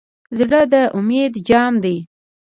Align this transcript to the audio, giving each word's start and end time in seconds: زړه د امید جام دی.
زړه 0.37 0.61
د 0.71 0.73
امید 0.97 1.33
جام 1.47 1.73
دی. 1.83 1.97